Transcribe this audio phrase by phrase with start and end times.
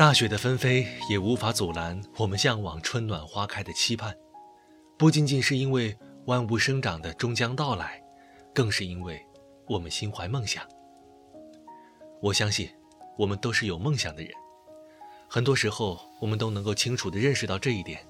[0.00, 4.16] 大雪的纷飞也无法阻拦我们向往春暖花开的期盼，
[4.96, 8.02] 不仅仅是因为万物生长的终将到来，
[8.54, 9.22] 更是因为
[9.66, 10.66] 我们心怀梦想。
[12.22, 12.70] 我相信，
[13.18, 14.32] 我们都是有梦想的人，
[15.28, 18.00] 很多时候我们都能够清楚地认识到这一点。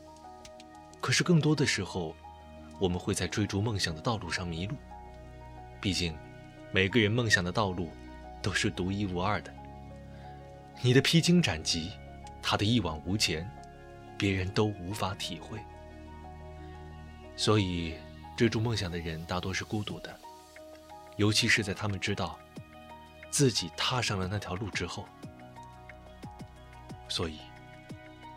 [1.01, 2.15] 可是更多的时候，
[2.79, 4.77] 我们会在追逐梦想的道路上迷路。
[5.81, 6.17] 毕竟，
[6.71, 7.89] 每个人梦想的道路
[8.41, 9.53] 都是独一无二的。
[10.83, 11.93] 你的披荆斩棘，
[12.41, 13.49] 他的一往无前，
[14.17, 15.59] 别人都无法体会。
[17.37, 17.95] 所以，
[18.35, 20.19] 追逐梦想的人大多是孤独的，
[21.17, 22.39] 尤其是在他们知道
[23.31, 25.07] 自己踏上了那条路之后。
[27.09, 27.41] 所以，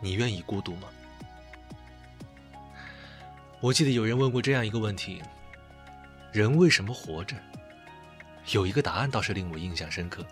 [0.00, 0.88] 你愿意孤独吗？
[3.60, 5.22] 我记得有人问过这样一个问题：
[6.30, 7.34] 人为什么活着？
[8.52, 10.26] 有一个答案倒是令我印象深刻：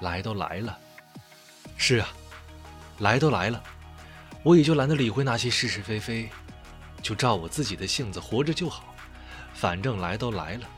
[0.00, 0.76] 来都来了。
[1.84, 2.08] 是啊，
[3.00, 3.60] 来都来了，
[4.44, 6.30] 我也就懒得理会那些是是非非，
[7.02, 8.94] 就照我自己的性子活着就好。
[9.52, 10.68] 反正来都来了，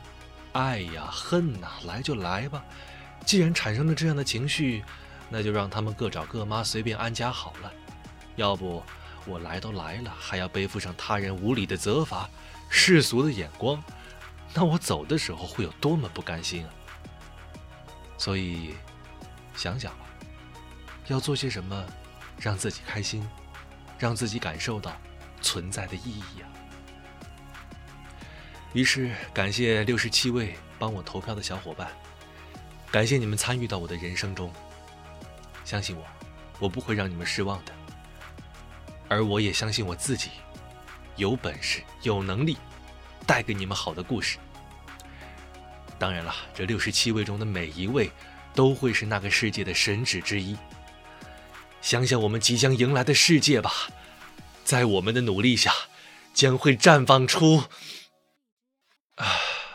[0.53, 2.65] 爱呀恨呐，来就来吧。
[3.23, 4.83] 既然产生了这样的情绪，
[5.29, 7.71] 那就让他们各找各妈，随便安家好了。
[8.35, 8.81] 要不
[9.27, 12.27] 我来都来了，还要背负上他人无理的责罚、
[12.67, 13.79] 世俗的眼光，
[14.55, 16.73] 那我走的时候会有多么不甘心啊！
[18.17, 18.73] 所以，
[19.55, 19.99] 想想吧。
[21.07, 21.85] 要做些什么，
[22.39, 23.27] 让自己开心，
[23.99, 24.91] 让自己感受到
[25.41, 26.49] 存在的意义啊！
[28.73, 31.87] 于是，感谢六十七位帮我投票的小伙伴，
[32.91, 34.51] 感谢你们参与到我的人生中。
[35.63, 36.03] 相信我，
[36.59, 37.71] 我不会让你们失望的。
[39.07, 40.31] 而我也相信我自己，
[41.15, 42.57] 有本事、有能力，
[43.27, 44.39] 带给你们好的故事。
[45.97, 48.11] 当然了，这六十七位中的每一位，
[48.53, 50.57] 都会是那个世界的神祇之一。
[51.85, 53.71] 想想我们即将迎来的世界吧，
[54.63, 55.71] 在我们的努力下，
[56.33, 57.57] 将会绽放出……
[59.17, 59.27] 啊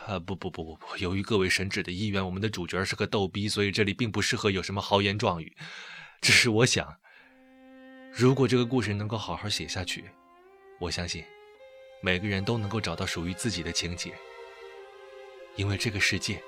[0.07, 0.97] 啊不不不不不！
[0.97, 5.55] 由于各位神旨的意愿，我们的主角是个逗逼，所以这里并不适合有什么豪言壮语。
[6.19, 6.97] 只是我想，
[8.11, 10.03] 如果这个故事能够好好写下去，
[10.81, 11.23] 我相信
[12.01, 14.13] 每个人都能够找到属于自己的情节，
[15.55, 16.43] 因为这个世界，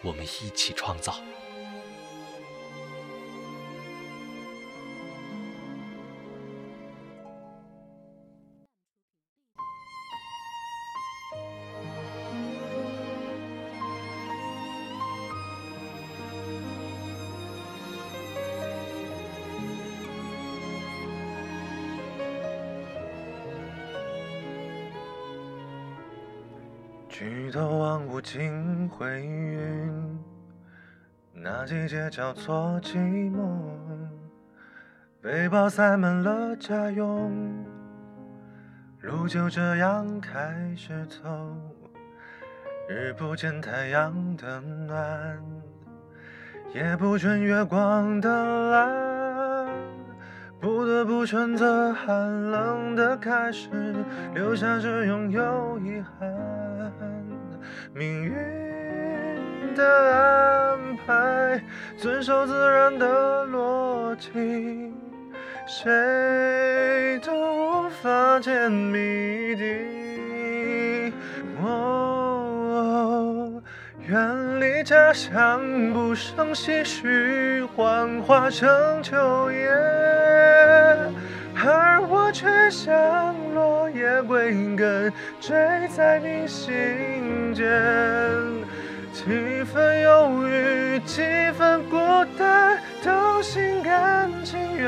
[0.00, 1.20] 我们一起创造。
[27.16, 30.18] 举头望无尽灰云，
[31.32, 32.96] 那季节叫做寂
[33.32, 33.60] 寞。
[35.22, 37.64] 背包塞满了家用，
[39.02, 41.20] 路就这样开始走。
[42.88, 45.40] 日不见太阳的暖，
[46.74, 49.68] 也不见月光的蓝，
[50.60, 53.70] 不得不选择寒冷的开始，
[54.34, 56.53] 留下这拥有遗憾。
[57.96, 58.34] 命运
[59.76, 61.62] 的安排，
[61.96, 64.92] 遵守自然的逻辑，
[65.64, 71.12] 谁都无法揭谜底。
[71.62, 73.62] 哦，
[74.08, 75.60] 远离家乡，
[75.92, 79.68] 不胜唏嘘，幻化成秋叶，
[81.64, 83.43] 而我却像。
[83.94, 85.54] 叶归根，坠
[85.96, 87.64] 在你心间。
[89.12, 91.22] 几分忧郁，几
[91.52, 91.96] 分孤
[92.36, 94.84] 单，都心甘情愿。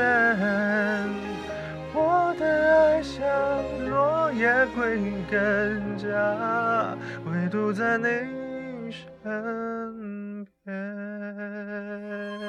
[1.93, 3.25] 我的爱像
[3.89, 5.01] 落叶归
[5.31, 8.05] 根，家唯独在你
[8.91, 12.46] 身边。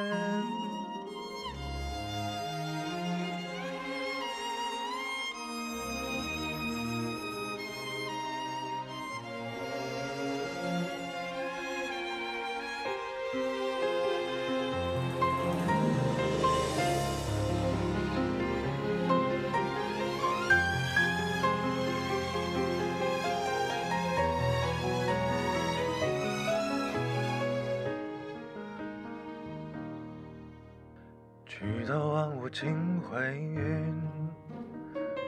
[31.58, 33.93] 举头望无尽灰云，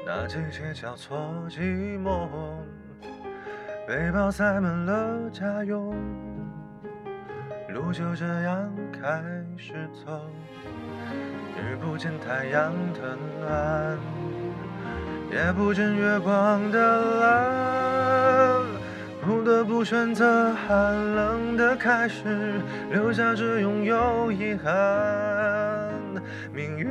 [0.07, 1.19] 那季节交错
[1.49, 2.29] 寂寞。
[3.85, 5.93] 背包塞满了家用，
[7.71, 9.21] 路就这样开
[9.57, 9.75] 始
[10.07, 10.23] 走。
[11.59, 13.99] 日不见太阳的暖，
[15.33, 18.65] 夜不见月光的蓝，
[19.21, 22.61] 不得不选择寒冷的开始，
[22.93, 25.90] 留下只拥有遗憾。
[26.53, 26.89] 命运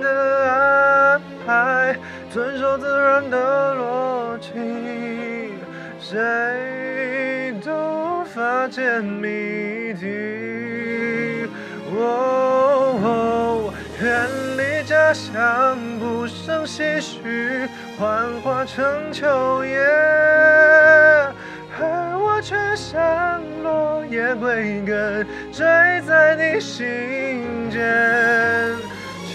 [0.00, 1.96] 的安排，
[2.30, 4.50] 遵守自然的逻辑，
[5.98, 11.48] 谁都无法解谜底。
[11.98, 13.72] 哦，
[14.02, 14.28] 远
[14.58, 17.68] 离家乡，不胜唏嘘，
[17.98, 19.78] 幻化成秋叶，
[22.36, 25.64] 我却像落叶归根，坠
[26.06, 27.80] 在你心间。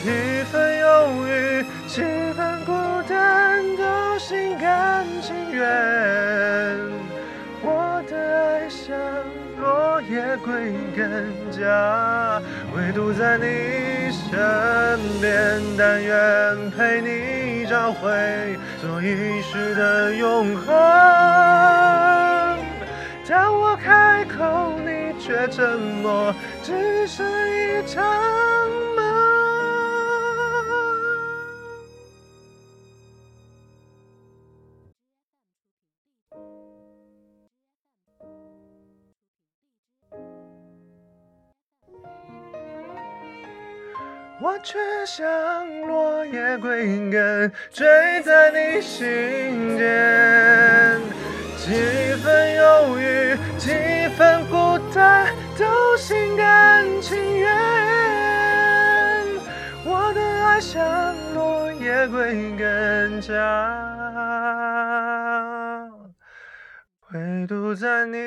[0.03, 2.03] 几分忧郁，几
[2.33, 2.71] 分孤
[3.09, 5.67] 单，都心甘情愿。
[7.63, 8.95] 我的爱像
[9.59, 12.39] 落叶归根家，
[12.77, 22.20] 唯独在你身边，但愿陪你找回做一世的永恒。
[23.31, 28.03] 当我开口，你却沉默，只是一场
[28.93, 29.05] 梦。
[44.41, 51.20] 我却像落叶归根，坠在你心间。
[51.63, 51.69] 几
[52.23, 53.69] 分忧郁，几
[54.17, 57.55] 分孤单，都心甘情愿。
[59.85, 63.37] 我的爱像落叶归根家，
[67.13, 68.17] 唯独在你。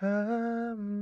[0.00, 0.97] 身边。